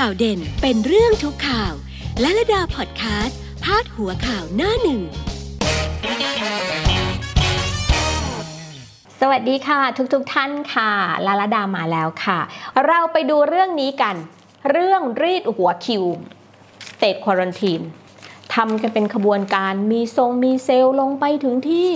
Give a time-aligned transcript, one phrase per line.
[0.00, 1.72] ข่าวเด่นเป็นเรื่องทุกข่าว
[2.20, 5.00] และระดาพอดแคสต์พาดหัวข่าวหน้าหนึ่ง
[9.20, 10.90] สวัสดีค่ะ ทุกๆทท่านค่ะ
[11.26, 12.38] ลาลาดามาแล้วค่ะ
[12.86, 14.16] เราไปดูเรื่องนี้กัน
[14.70, 16.04] เรื่องรีดหัวคิว
[16.90, 17.84] State Quarantine
[18.54, 21.90] ทำกันเป็นขบวนการมีทรงมีเซลล์ลงไปถึงที่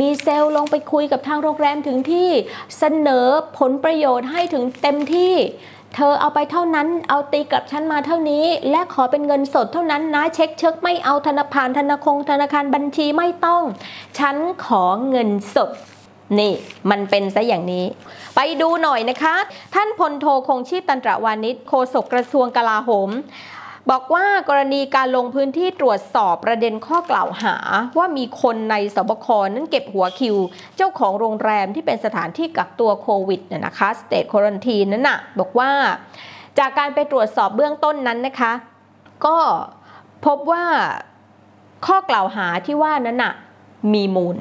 [0.00, 2.30] มีเซลล์ลงไปคุยกับทางโรงแรมถึงที่
[2.78, 3.26] เสนอ
[3.58, 5.34] ผลประโยชน์ให้ถึงเต็มที่
[5.94, 13.62] เธอเอาไปเท่านั้น เอาตีกลับฉันมาเท่านี้ และขอเป็นเงินสดเท่านั้นนะ เช็คเช็คไม่เอาธนาคารธนาคงธนาคารบัญชีไม่ต้อง
[14.18, 15.70] ฉันขอเงินสด
[16.38, 16.52] นี่
[16.90, 17.84] มันเป็นซะอย่างนี้
[18.36, 19.34] ไปดูหน่อยนะคะ
[19.74, 23.10] ท่านพลโทคงชีพตันตระวานิชโฆษกกระทรวงกลาโหม
[23.90, 27.56] บอกว่ากรณีการลงพื้นที่ตรวจสอบประเด็นข้อกล่าวหา
[27.98, 30.36] ว่ามีคนในสบคนั้นเก็บหัวคิว
[30.76, 35.70] เจ้าของโรงแรมที่เป็นสถานที่กักตัวโควิดเนี่ยนะคะสเตทควอนตีนั้นนะบอกว่า
[36.58, 38.52] จากการไปตรวจสอบเบื้องต้นนั้นนะคะ
[39.26, 39.36] ก็
[40.26, 40.64] พบว่า
[41.86, 43.34] ข้อกล่าวหาที่ว่านั้นน่ะ
[43.94, 44.36] มีมูล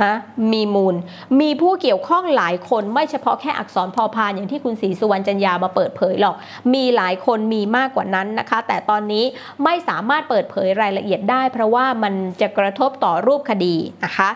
[0.00, 0.12] นะ
[0.52, 0.94] มีมูล
[1.40, 6.36] มีผู้เกี่ยวข้องหลายคนไม่เฉพาะแค่อักษรพอพานอย่างที่คุณศรีสุวรรณจันยามาเปิดเผยหรอก
[6.74, 9.24] มีหลายคนมีมากกว่านั้นนะคะ แต่ตอนนี้
[9.64, 14.30] ไม่สามารถเปิดเผยรายละเอียดได้ เพราะว่ามันจะกระทบต่อรูปคดีนะคะ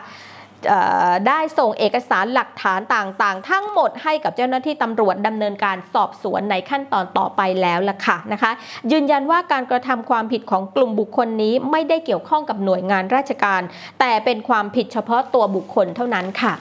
[1.29, 8.53] ได้ส่งเอกสารหลักฐานต่างๆ ทั้งหมดให้กับเจ้าหน้าที่ตำรวจดำเนินการสอบสวนในขั้นตอนต่อไปแล้วล่ะค่ะนะคะ
[8.93, 13.63] ยืนยันว่าการกระทำความผิดของกลุ่มบุคคลนี้ไม่ได้เกี่ยวข้องกับหน่วยงานราชการ
[14.01, 16.55] แต่เป็นความผิดเฉพาะตัวบุคคลเท่านั้นค่ะ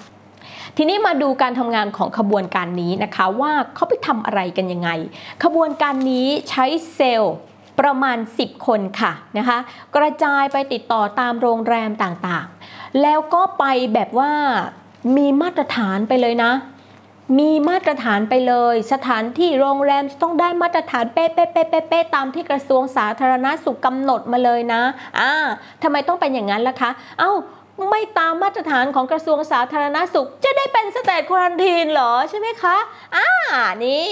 [0.77, 4.89] ทีนี้มาดูการทำงานของขบวนการนี้นะคะว่าเขาไปทำอะไรกันยังไง
[5.43, 7.35] ขบวนการนี้ใช้เซลล์
[7.79, 9.57] ประมาณ 10 คนค่ะนะคะ
[9.95, 14.31] กระจายไปติดต่อตามโรงแรมต่างๆ แล้วก็ไปแบบว่า
[15.17, 16.51] มีมาตรฐานไปเลยนะ
[17.39, 24.81] มีมาตรฐานไปเลย สถานที่โรงแรมต้องได้มาตรฐานเป๊ะเป๊ะเป๊ะเป๊ะตามที่กระทรวงสาธารณาสุขกำหนดมาเลยนะ
[25.19, 25.31] อ่า
[25.83, 27.31] ทำไมต้องเป็นอย่างนั้นล่ะคะ เอา้า
[27.89, 32.77] ไม่ตามมาตรฐานของกระทรวงสาธารณาสุข จะได้เป็นสเตทควอนตีนเหรอใช่ไหมคะ
[33.15, 33.27] อ่า
[33.85, 34.07] นี่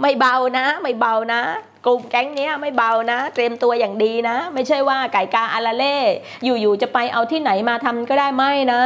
[0.00, 1.42] ไม่เบานะ ไม่เบานะ
[1.86, 5.96] กลุ่มแก๊งนี้ไม่เบานะ เตรียมตัวอย่างดีนะ ไม่ใช่ว่าไก่กาอาราเล่
[6.44, 8.82] อยู่ๆจะไปเอาที่ไหนมาทำก็ได้ไม่นะ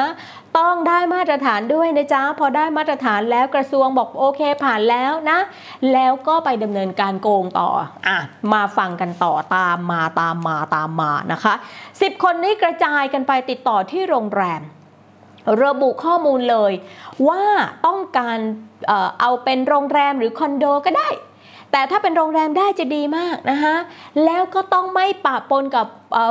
[0.58, 5.38] ต้องได้มาตรฐานด้วยนะจ๊ะพอได้มาตรฐานแล้วกระทรวงบอกโอเคผ่านแล้วนะ
[5.92, 7.68] แล้วก็ไปดำเนินการโกงต่อ
[8.06, 8.18] อะ
[8.52, 11.54] มาฟังกันต่อตามมาตามมาตามมานะคะ
[11.88, 14.62] 10 คนนี้กระจายกันไปติดต่อที่โรงแรม
[15.64, 16.72] ระบุข้อมูลเลย
[17.28, 17.42] ว่า
[17.86, 18.38] ต้องการ
[19.20, 21.08] เอาเป็นโรงแรมหรือคอนโดก็ได้
[21.72, 23.76] แต่ถ้าเป็นโรงแรมได้จะดีมากนะคะ
[24.24, 25.86] แล้วก็ต้องไม่ปะปนกับ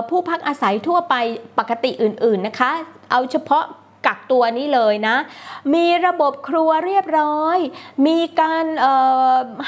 [0.09, 1.15] ผู้พักอาศัยทั่วไป
[1.59, 2.71] ปกติอื่นๆนะคะ
[3.11, 3.65] เอาเฉพาะ
[4.07, 5.15] กักตัวนี้เลยนะ
[5.73, 7.57] มีระบบครัวเรียบร้อย
[8.07, 8.65] มีการ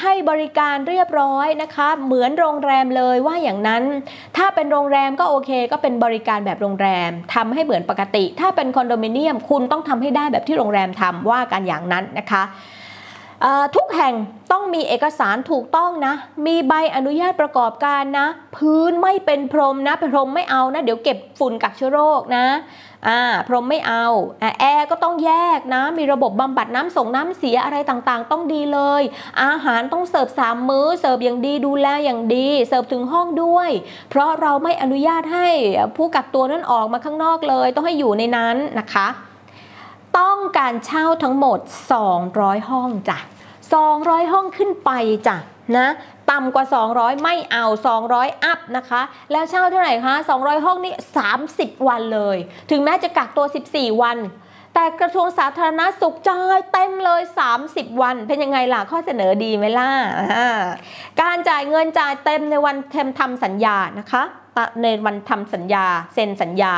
[0.02, 3.84] ให้บริการเรียบร้อยนะคะ เหมือนโรงแรมเลยว่าอย่างนั้น
[4.38, 12.44] ถ้าเป็นโรงแรมก็โอเค ก็เป็นบริการแบบโรงแรมทำให้เหมือนปกติ ถ้าเป็นคอนโดมิเนียมคุณต้องทำให้ได้แบบที่โรงแรมทำว่ากันอย่างนั้นนะคะ
[13.76, 14.14] ทุกแห่ง
[14.52, 16.14] ต้องมีเอกสารถูกต้องนะ
[16.46, 22.46] มีใบอนุญาตประกอบการนะ พื้นไม่เป็นพรมนะ พรมไม่เอานะ เดี๋ยวเก็บฝุ่นกักเชื้อโรคนะ
[23.08, 24.06] อ่าพรมไม่เอา
[24.60, 29.02] แอร์ก็ต้องแยกนะ มีระบบบำบัดน้ำส่งน้ำเสียอะไรต่างๆ ต้องดีเลย
[29.44, 33.70] อาหารต้องเสิร์ฟสามมื้อ เสิร์ฟอย่างดีดูแลอย่างดี เสิร์ฟถึงห้องด้วย
[34.10, 35.48] เพราะเราไม่อนุญาตให้
[35.96, 39.08] ผู้กักตัวนั้นออกมาข้างนอกเลย ต้องให้อยู่ในนั้นนะคะ
[40.18, 41.60] ต้องการเช่าทั้งหมด
[42.14, 43.18] 200 ห้องจ้ะ
[43.76, 44.92] 200 ห้องขึ้นไป
[45.28, 45.38] จ้ะ
[45.78, 45.88] นะ
[46.32, 47.66] ต่ำกว่า 200 ไม่เอา
[48.04, 50.94] 200 อัพนะคะ แล้วเช่าเท่าไหร่คะ 200 ห้องนี่
[51.40, 52.38] 30 วันเลย
[52.70, 54.18] ถึงแม้จะกักตัว 14 วัน
[54.74, 57.22] แต่กระทรวงสาธารณาสุขจ่ายเต็มเลย
[57.62, 59.90] 30 วัน เป็นยังไงล่ะ ข้อเสนอดีไหมล่ะ
[61.22, 64.24] การจ่ายเงินจ่ายเต็มในวันเทมทำสัญญานะคะ
[64.84, 66.74] ในวันทำสัญญาเซ็นสัญญา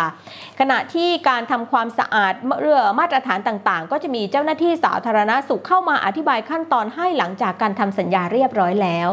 [0.60, 9.10] ขณะที่การทำความสะอาดเรื่องมาตรฐานต่างๆ ก็จะมีเจ้าหน้าที่สาธารณาสุขเข้ามาอธิบายขั้นตอนให้หลังจากการทำสัญญาเรียบร้อยแล้ว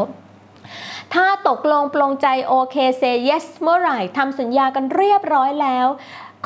[1.14, 5.87] ถ้าตกลงปลงใจโอเคเซเยสเมื่อไหร่ทำสัญญากันเรียบร้อยแล้ว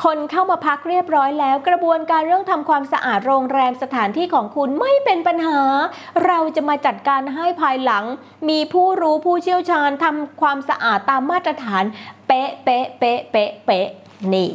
[0.03, 5.59] คนเข้ามาพักเรียบร้อยแล้ว กระบวนการเรื่องทำความสะอาดโรงแรมสถานที่ของคุณไม่เป็นปัญหา
[6.25, 8.03] เราจะมาจัดการให้ภายหลัง
[8.49, 11.83] มีผู้รู้ผู้เชี่ยวชาญทำความสะอาดตามมาตรฐาน
[12.27, 13.87] เป๊ะเป๊ะเป๊ะเป๊ะเป๊ะ
[14.33, 14.49] นี่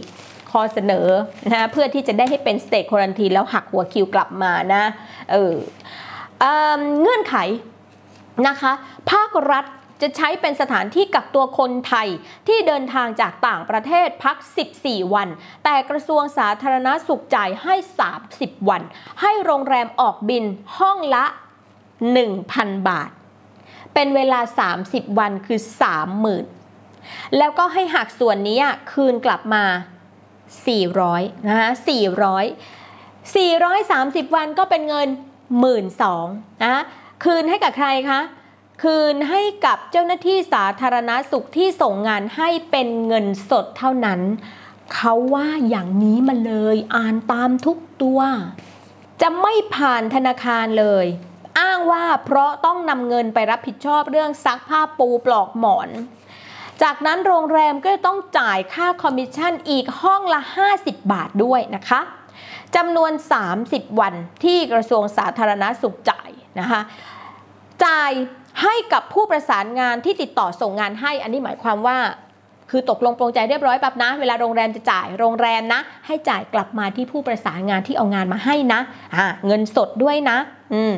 [0.51, 1.09] ข้อเสนอ
[1.53, 4.83] นะเพื่อที่จะได้ให้เป็นสเตทควอนตีแล้วหักหัวคิวกลับมานะ
[5.31, 5.55] เออ
[7.01, 7.37] เงื่อนไข
[8.47, 8.73] นะคะ
[9.11, 9.65] ภาครัฐ
[10.03, 12.09] จะใช้เป็นสถานที่กักตัวคนไทย
[12.49, 14.37] ที่เดินทางจากต่างประเทศพัก
[14.77, 15.29] 14 วัน
[15.65, 17.75] แต่กระทรวงสาธารณาสุขจ่ายให้
[18.21, 18.83] 30 วัน
[19.21, 20.45] ให้โรงแรมออกบิน
[20.79, 21.25] ห้องละ
[22.07, 23.11] 1,000 บาท
[23.95, 24.41] เป็นเวลา
[24.81, 25.61] 30 วันคือ
[26.69, 28.61] 30,000 แล้วก็ให้หักส่วนนี้
[28.93, 29.65] คืนกลับมา
[30.77, 31.71] 400 นะคะ
[33.35, 35.09] 400 430 วันก็เป็นเงิน
[35.45, 35.85] 1 2ื่น
[36.63, 36.83] นะ
[37.25, 38.21] คืนให้กับใครคะ
[38.83, 44.21] คืนให้กับเจ้าหน้าที่สาธารณาสุขที่ส่งงานให้เป็นเงินสดเท่านั้น
[44.95, 48.21] เขาว่าอย่างนี้มาเลยอ่านตามทุกตัว
[49.21, 51.07] จะไม่ผ่านธนาคารเลย
[51.61, 55.89] อ้างว่าเพราะต้องนำเงินไปรับผิดชอบเรื่องซักผ้าปูปลอกหมอน
[56.83, 60.41] จากนั้นโรงแรมก็ต้องจ่ายค่าคอมมิชชั่นอีกห้องละ
[60.77, 62.01] 50 บาทด้วยนะคะ
[62.77, 63.13] จำนวน
[63.55, 64.15] 30 วัน
[64.45, 66.31] ที่กระทรวงสาธารณาสุขจ่าย
[66.61, 66.81] นะคะ
[67.85, 68.13] จ่าย
[68.63, 71.99] ให้กับผู้ประสานงานที่ติดต่อส่งงานให้ อันนี้หมายความว่า
[72.71, 80.39] คือตกลงปรงใจเรียบร้อยปั๊บนะ เวลาโรงแรมจะจ่ายโรงแรมนะ ให้จ่ายกลับมาที่ผู้ประสานงานที่เอางานมาให้นะะเงินสดด้วยนะ
[80.75, 80.93] อืม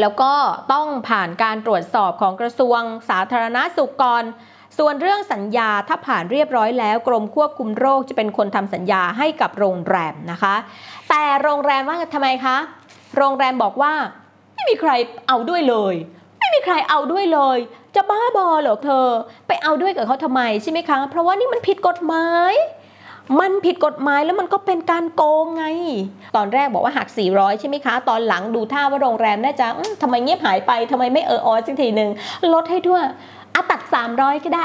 [0.00, 0.32] แล้วก็
[0.72, 4.24] ต้องผ่านการตรวจสอบของกระทรวงสาธารณาสุขก่อน
[4.78, 10.54] ส่วนเรื่องสัญญาถ้าผ่านเรียบร้อยแล้ว กรมควบคุมโรคจะเป็นคนทำสัญญาให้กับโรงแรมนะคะ
[11.08, 12.56] แต่โรงแรมว่าทำไมคะ
[13.16, 13.92] โรงแรมบอกว่า
[14.54, 14.90] ไม่มีใคร
[15.28, 15.94] เอาด้วยเลย
[16.48, 17.58] ไม่มีใครเอาด้วยเลย
[17.94, 19.06] จะบ้าบอเหรอเธอ
[19.48, 22.52] ไปเอาด้วยกับเขาทำไมใช่ไหมคะ เพราะว่านี่มันผิดกฎหมาย
[23.40, 25.64] มันผิดกฎหมายแล้วมันก็เป็นการโกงไง
[26.36, 29.66] ตอนแรกบอกว่าหัก 400 ใช่ไหมคะ ตอนหลังดูท่าว่าโรงแรมน่าจะ
[30.02, 32.10] ทำไมเงียบหายไปทำไมไม่เอออสักทีหนึ่ง
[32.54, 33.02] ลดให้ด้วย
[33.54, 33.80] อะตัด
[34.14, 34.64] 300 ก็ได้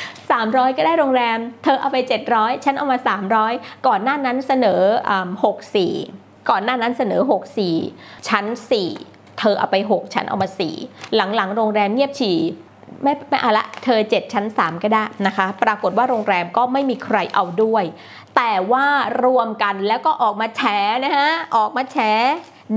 [0.00, 1.96] 300 ก็ได้โรงแรม เธอเอาไป
[2.30, 2.98] 700 ฉันเอามา
[3.42, 4.80] 300 ก่อนหน้านั้นเสนอ
[5.66, 7.20] 64 ก่อนหน้านั้นเสนอ
[7.74, 10.48] 64 ชั้น 4 เธอเอาไป 6 ฉันเอามา
[10.82, 12.38] 4 หลังๆ โรงแรมเงียบฉี่
[13.02, 17.84] ไม่ไม่อาละเธอ 7 ชั้น 3 ก็ได้นะคะ ปรากฏว่าโรงแรมก็ไม่มีใครเอาด้วย
[18.36, 18.86] แต่ว่า
[19.24, 20.62] รวมกันแล้วก็ออกมาแฉ
[21.04, 21.98] นะฮะ ออกมาแฉ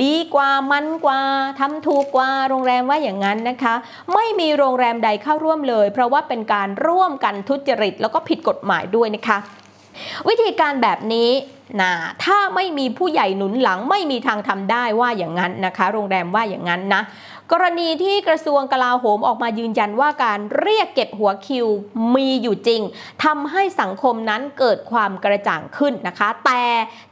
[0.03, 1.21] ดีกว่ามันกว่า
[1.59, 3.73] ทำถูกกว่าโรงแรมว่าอย่างนั้นนะคะ
[4.13, 9.37] ไม่มีโรงแรมใดเข้าร่วมเลย เพราะว่าเป็นการร่วมกันทุจริตแล้วก็ผิดกฎหมายด้วยนะคะ
[10.27, 11.29] วิธีการแบบนี้
[11.81, 11.93] นะ
[12.25, 17.01] ถ้าไม่มีผู้ใหญ่หนุนหลังไม่มีทางทำได้ว่าอย่างนั้นนะคะ โรงแรมว่าอย่างนั้นนะ
[17.51, 21.67] กรณีที่กระทรวงกลาโหมออกมายืนยันว่าการเรียกเก็บหัวคิว
[22.15, 22.81] มีอยู่จริง
[23.23, 26.63] ทำให้สังคมนั้นเกิดความกระจ่างขึ้นนะคะ แต่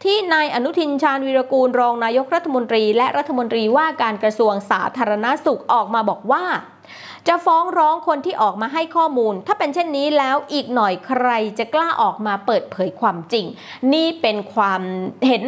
[0.04, 6.44] ที่นายอนุทินชาญวีรกูลรองนายกรัฐมนตรี และรัฐมนตรีว่าการกระทรวงสาธารณาสุขออกมาบอกว่า
[7.28, 11.30] จะฟ้องร้องคนที่ออกมาให้ข้อมูล ถ้าเป็นเช่นนี้แล้วอีกหน่อยใคร
[11.60, 13.45] จะกล้าออกมาเปิดเผยความจริง
[13.94, 14.81] นี่เป็นความ
[15.28, 15.44] เห็น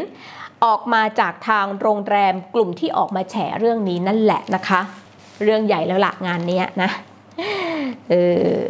[0.66, 4.82] ออกมาจากทางโรงแรมกลุ่มที่ออกมาแฉเรื่องนี้นั่นแหละนะคะ
[5.44, 6.90] เรื่องใหญ่แล้วละงานนี้นะ
[8.12, 8.14] อ
[8.62, 8.68] อ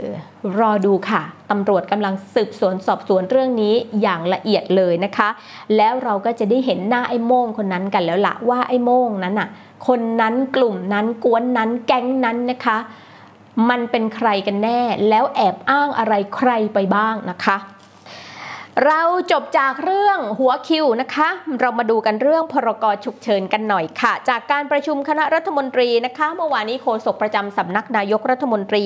[0.60, 1.22] รอดูค่ะ
[1.52, 5.30] ตำรวจกำลังสืบสวนสอบสวนเรื่องนี้อย่างละเอียดเลยนะคะ
[5.76, 9.50] แล้วเราก็จะได้เห็นหน้าไอ้โม่งคนนั้นกันแล้วละว่าไอ้โม่งนั้นน่ะ
[9.88, 12.78] คนนั้นกลุ่มนั้นกวนนั้นแก๊งนั้นนะคะ
[13.70, 17.58] มันเป็นใครกันแน่ แล้วแอบอ้างอะไรใครไปบ้างนะคะ
[18.86, 21.30] เราจบจากเรื่องหัวคิวนะคะ
[21.62, 28.86] เรามาดูกันเรื่องพรกฉุกเฉินกันหน่อยค่ะ จากการประชุมคณะรัฐมนตรีนะคะ เมื่อวานนี้โฆษกประจำสำนักนายกรัฐมนตรี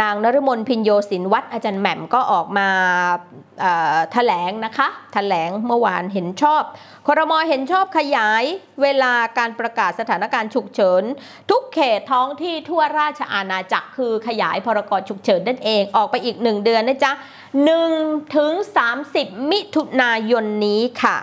[0.00, 2.68] นางนฤมลพินโยสินวัตรอาจารย์แหม่มก็ออกมา
[4.12, 6.62] แถลงนะคะแถลงเมื่อวานเห็นชอบ
[7.06, 8.44] ครมเห็นชอบขยาย
[8.82, 11.02] เวลาการประกาศสถานการณ์ฉุกเฉิน
[11.50, 17.12] ทุกเขตท้องที่ทั่วราชอาณาจักรคือขยายพรกฉุกเฉินนั่นเองออกไปอีก 1 เดือนนะจ๊ะ
[17.74, 18.52] 1ถึง
[18.94, 21.16] 30 มิถุนายนนี้ค่ะ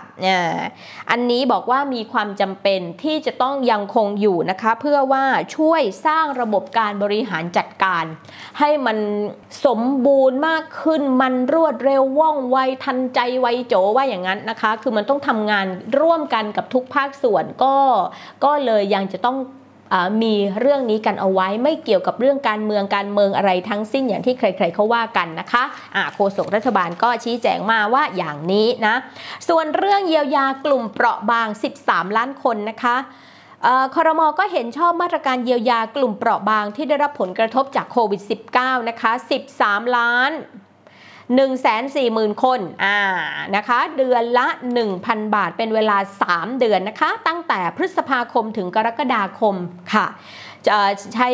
[1.10, 5.24] อันนี้บอกว่ามีความจำเป็นที่จะต้องยังคงอยู่นะคะ เพื่อว่า
[5.56, 8.04] ช่วยสร้างระบบการบริหารจัดการ
[8.58, 8.98] ให้มัน
[9.66, 15.66] สมบูรณ์มากขึ้นมันรวดเร็วว่องไวทันใจไวโจว่าอย่างนั้นนะคะ คือมันต้องทำงาน
[16.00, 17.76] ร่วมกันกับทุกภาคส่วนก็
[18.44, 19.36] ก็เลยยังจะต้อง
[20.22, 28.94] มีเรื่องนี้กันเอาไว้ไม่เกี่ยวกับเรื่องการเมืองการเมืองอะไรทั้งสิ้นอย่างที่ใคร ๆเขาว่ากันนะคะะโฆษกรัฐบาลก็ชี้แจงมาว่าอย่างนี้นะ
[29.48, 31.48] ส่วนเรื่องเยียวยากลุ่มเปราะบาง
[31.82, 32.96] 13 ล้านคนนะคะ
[33.94, 38.22] คอรมอก็เห็นชอบมาตรการเยียวยากลุ่มเปราะบางที่ได้รับผลกระทบจากโควิด
[38.54, 39.12] -19 นะคะ
[39.54, 40.30] 13 ล้าน
[41.32, 42.98] 140,000 คนอ่า
[43.56, 44.46] นะคะ เดือนละ
[44.90, 45.96] 1,000 บาทเป็นเวลา
[46.28, 49.54] 3 เดือนนะคะ ตั้งแต่พฤษภาคมถึงกรกฎาคม
[49.94, 50.06] ค่ะ
[50.66, 50.78] จะ
[51.14, 51.28] ใช้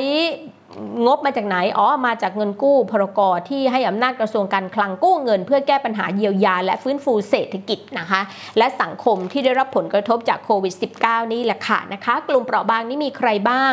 [1.07, 8.21] งบมาจากไหน อ๋อ มาจากเงินกู้พรกรที่ให้อำนาจกระทรวงการคลังกู้เงิน เพื่อแก้ปัญหาเยียวยา และฟื้นฟูเศรษฐกิจนะคะ
[8.59, 13.73] และสังคมที่ได้รับผลกระทบจากโควิด -19 นี่แหละค่ะนะคะ กลุ่มเปราะบางนี่มีใครบ้าง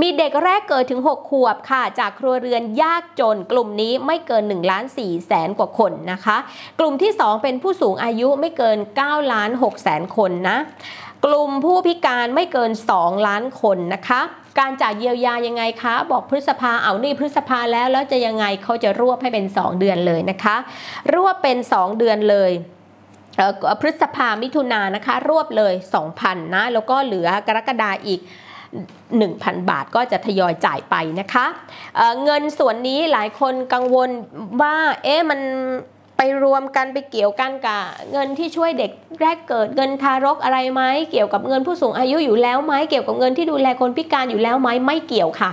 [0.00, 6.36] มีเด็กแรกเกิดถึง 6 ขวบค่ะ จากครัวเรือนยากจน กลุ่มนี้ไม่เกิน1ล้าน4แสนกว่าคนนะคะ
[6.80, 10.58] กลุ่มที่ 2 เป็นผู้สูงอายุไม่เกิน9ล้าน6แสนคนนะ
[11.24, 14.20] กลุ่มผู้พิการไม่เกิน 2 ล้านคนนะคะ
[14.58, 20.56] การจ่ายเยียวยายังไงคะ บอกพฤษภาเอานี่พฤษภาแล้วแล้วจะยังไงเขาจะรวบให้เป็น 2 เดือนเลยนะคะ
[21.14, 22.52] รวบเป็น 2 เดือนเลย
[23.80, 25.74] พฤษภามิถุนานะคะ รวบเลย
[26.14, 28.20] 2,000นะแล้วก็เหลือกรกฎาอีก
[28.94, 31.46] 1,000 บาทก็จะทยอยจ่ายไปนะคะ
[31.96, 34.10] เเงินส่วนนี้หลายคนกังวล
[34.60, 35.40] ว่าเอ๊ะมัน
[36.20, 37.82] ไปรวมกันไปเกี่ยวกันกับ
[38.12, 45.50] เงินที่ช่วยเด็กแรกเกิดเงินทารกอะไรไหมเกี่ยวกับเงินผู้สูงอายุอยู่แล้วไหมเกี่ยวกับเงินที่ดูแลคนพิการอยู่แล้วไหมไม่เกี่ยวค่ะ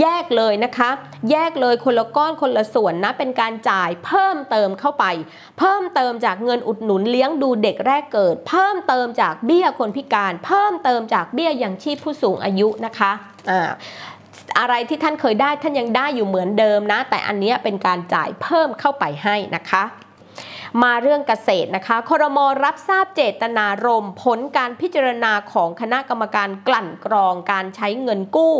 [0.00, 0.90] แยกเลยนะคะ
[1.30, 5.04] แยกเลยคนละก้อนคนละส่วนนะเป็นการจ่ายเพิ่มเติมเข้าไป
[5.58, 13.12] เพิ่มเติมจากเงินอุดหนุนเลี้ยงดูเด็กแรกเกิด เพิ่มเติมจากเบี้ยคนพิการ เพิ่มเติมจากเบี้ยยังชีพผู้สูงอายุนะคะ
[13.50, 13.70] อ่า
[14.58, 19.84] อะไรที่ท่านเคยได้ท่านยังได้อยู่เหมือนเดิมนะ แต่อันนี้เป็นการจ่ายเพิ่มเข้าไปให้นะคะ
[20.82, 28.56] มาเรื่องเกษตรนะคะ ครมรับทราบเจตนารมณ์ผลการพิจารณาของคณะกรรมการกลั่นกรองการใช้เงินกู้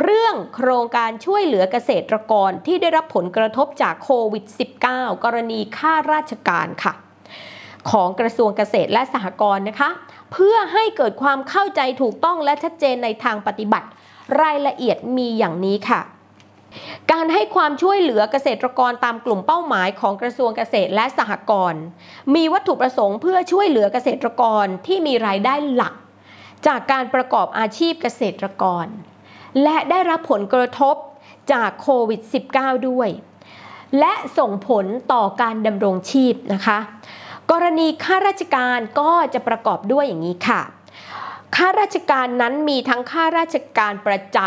[0.00, 4.44] เรื่องโครงการช่วยเหลือเกษตรกรที่ได้รับผลกระทบจากโควิด
[4.84, 6.92] -19 กรณีค่าราชการค่ะ
[7.90, 9.90] ของกระทรวงเกษตรและสหกรณ์นะคะ
[10.32, 13.88] เพื่อให้เกิดความเข้าใจถูกต้องและชัดเจนในทางปฏิบัติ
[14.40, 16.00] รายละเอียดมีอย่างนี้ค่ะ
[17.12, 21.82] การให้ความช่วยเหลือเกษตรกรตามกลุ่มเป้าหมายของกระทรวงเกษตรและสหกรณ์
[22.34, 25.94] มีวัตถุประสงค์เพื่อช่วยเหลือเกษตรกรที่มีรายได้หลัก
[26.66, 28.86] จากการประกอบอาชีพเกษตรกร
[29.62, 30.96] และได้รับผลกระทบ
[31.52, 32.20] จากโควิด
[32.54, 33.08] -19 ด้วย
[33.98, 36.78] และส่งผลต่อการดำรงชีพนะคะ
[37.50, 40.60] กรณีข้าราชการก็จะประกอบด้วยอย่างนี้ค่ะ
[41.56, 44.38] ข้าราชการนั้นมีทั้งข้าราชการประจ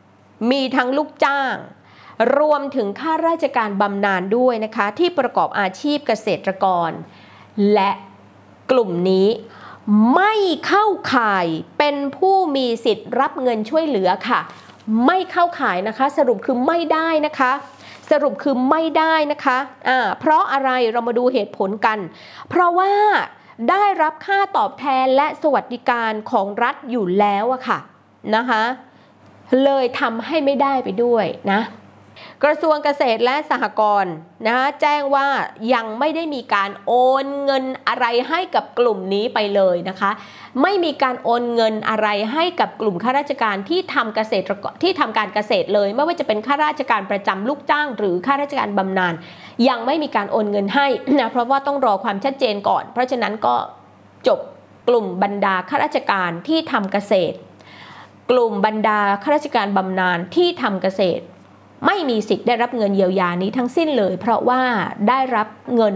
[0.00, 1.54] ำมีทั้งลูกจ้าง
[2.38, 6.90] รวมถึงข้าราชการบำนาญด้วยนะคะ ที่ประกอบอาชีพเกษตรกร
[7.74, 7.90] และ
[8.70, 9.28] กลุ่มนี้
[10.14, 10.34] ไม่
[10.66, 11.46] เข้าข่าย
[11.78, 14.40] เป็นผู้มีสิทธิ์รับเงินช่วยเหลือค่ะ
[15.06, 17.52] ไม่เข้าข่ายนะคะ สรุปคือไม่ได้นะคะ
[18.10, 21.98] สรุปคือไม่ได้นะคะะเพราะอะไรเรามาดูเหตุผลกัน
[22.48, 22.92] เพราะว่า
[23.70, 27.78] ได้รับค่าตอบแทนและสวัสดิการของรัฐอยู่แล้วอะค่ะ
[28.36, 28.62] นะคะ
[29.64, 31.60] เลยทำให้ไม่ได้ไปด้วยนะ
[32.44, 34.14] กระทรวงเกษตรและสหกรณ์
[34.46, 35.26] นะแจ้งว่า
[35.74, 36.92] ยังไม่ได้มีการโอ
[37.22, 40.10] นเงินอะไรให้กับกลุ่มนี้ไปเลยนะคะ
[40.62, 44.52] ไม่มีการโอนเงินอะไรให้กับกลุ่มข้าราชการที่ทำเกษตร
[44.82, 49.14] ที่ทำการเกษตรเลย ไม่ว่าจะเป็นข้าราชการประจำลูกจ้าง หรือข้าราชการบำนาญ
[49.68, 50.86] ยังไม่มีการโอนเงินให้
[51.18, 53.54] นะเพราะว่าต้องรอความชัดเจนก่อน เพราะฉะนั้นก็
[54.26, 54.40] จบ
[54.88, 57.36] กลุ่มบรรดาข้าราชการที่ทำเกษตร
[58.30, 61.24] กลุ่มบรรดาข้าราชการบำนาญที่ทำเกษตร
[61.86, 64.60] ไม่มีสิทธิ์ได้รับเงินเยียวยานี้ทั้งสิ้นเลย เพราะว่า
[65.08, 65.94] ได้รับเงิน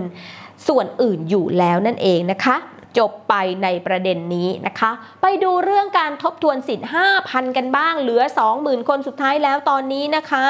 [0.69, 2.57] ส่วนอื่นอยู่แล้วนั่นเองนะคะ
[2.99, 4.91] จบไปในประเด็นนี้นะคะ
[5.23, 6.89] ไปดูเรื่องการทบทวนสิทธิ์
[7.23, 8.23] 5,000 กันบ้าง เหลือ
[8.55, 10.45] 20,000 คนสุดท้ายแล้วตอนนี้นะคะ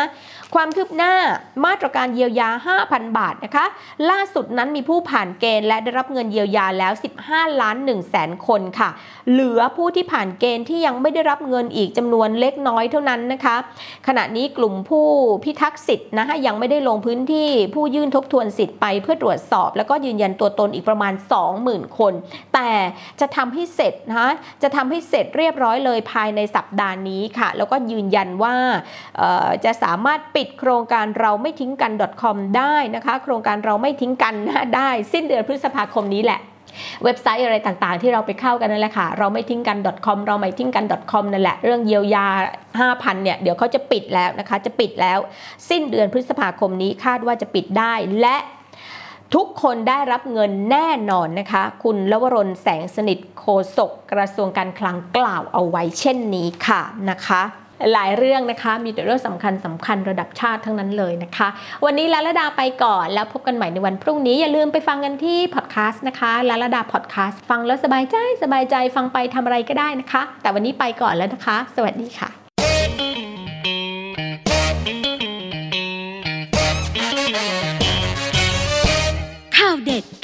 [0.54, 1.14] ความคืบหน้า
[1.64, 2.50] มาตรการเยียวยา
[2.82, 3.64] 5,000 บาทนะคะ
[4.10, 6.92] ล่าสุดนั้นมีผู้ผ่านเกณฑ์และได้รับเงินเยียวยาแล้ว
[7.24, 8.90] 15 ล้าน1แสนคนค่ะ
[9.30, 13.56] เหลือผู้ที่ผ่านเกณฑ์ที่ยังไม่ได้รับเงินอีกจำนวนเล็กน้อยเท่านั้นนะคะ
[14.06, 15.06] ขณะนี้กลุ่มผู้
[15.44, 21.12] พิทักษ์สิทธิ์นะคะยังไม่ได้ลงพื้นที่ผู้ยื่นทบทวนสิทธิ์ไปเพื่อตรวจสอบ แล้วก็ยืนยันตัวตนอีกประมาณ
[21.56, 22.12] 20,000 คน
[22.54, 22.70] แต่
[23.20, 24.28] จะทำให้เสร็จนะ
[24.62, 28.54] จะทำให้เสร็จเรียบร้อยเลยภายในสัปดาห์นี้ค่ะ แล้วก็ยืนยันว่า
[29.64, 31.92] จะสามารถปิดโครงการเราไม่ทิ้งกัน
[32.22, 36.40] .com ได้นะคะ โครงการเราไม่ทิ้งกันนะได้ สิ้นเดือนพฤษภาคมนี้แหละ
[37.04, 42.26] เว็บไซต์อะไรต่างๆ ที่เราไปเข้ากันนั่นแหละค่ะ เราไม่ทิ้งกัน .com เราไม่ทิ้งกัน .com นั่นแหละ เรื่องเยียวยา
[42.76, 45.18] 5,000 เนี่ย เดี๋ยวเขาจะปิดแล้วนะคะ จะปิดแล้ว
[45.68, 48.36] สิ้นเดือนพฤษภาคมนี้คาดว่าจะปิดได้ และ
[49.34, 56.80] ทุกคนได้รับเงินแน่นอนนะคะ คุณลวรนแสงสนิทโฆษกกระทรวงการคลังกล่าวเอาไว้เช่นนี้ค่ะ
[57.10, 57.42] นะคะ
[57.92, 61.48] หลายเรื่องนะคะ มีแต่เรื่องสำคัญสำคัญระดับชาติทั้งนั้นเลยนะคะ
[61.84, 73.27] วันนี้ลาลดาไปก่อนแล้วพบกันใหม่ในวันพรุ่งนี้ อย่าลืมไปฟังกันที่พอดแคสต์นะคะลาลดาพอดแคสต์ฟังแล้วสบายใจสบายใจฟังไปทำอะไรก็ได้นะคะ แต่วันนี้ไปก่อนแล้วนะคะ สวัสดีค่ะ